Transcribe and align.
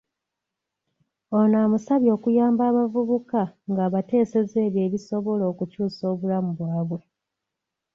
Ono 1.39 1.55
amusabye 1.65 2.09
okuyamba 2.17 2.63
abavubuka 2.71 3.41
ng'abateesezza 3.71 4.57
ebyo 4.67 4.81
ebisobola 4.87 5.43
okukyusa 5.51 6.03
obulamu 6.13 6.49
bwabwe. 6.59 6.99